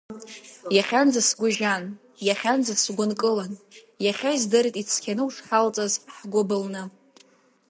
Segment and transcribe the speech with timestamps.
[0.75, 1.83] Иахьанӡа сгәы жьан,
[2.27, 3.53] иахьанӡа сгәы нкылан,
[4.05, 6.83] иахьа издырит ицқьаны ушҳалҵыз, ҳгәы былны.